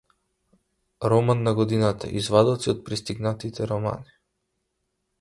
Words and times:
Роман 1.11 1.43
на 1.49 1.53
годината- 1.59 2.09
извадоци 2.21 2.75
од 2.75 2.83
пристигнатите 2.91 3.71
романи 3.75 4.21